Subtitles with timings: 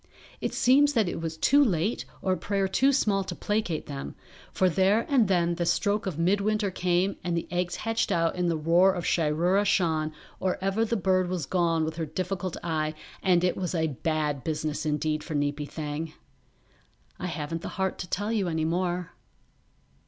[0.39, 4.15] It seems that it was too late or a prayer too small to placate them,
[4.51, 8.47] for there and then the stroke of midwinter came and the eggs hatched out in
[8.47, 12.95] the roar of Shiroora Shan or ever the bird was gone with her difficult eye
[13.21, 16.13] and it was a bad business indeed for Neepy Thang;
[17.19, 19.11] I haven't the heart to tell you any more.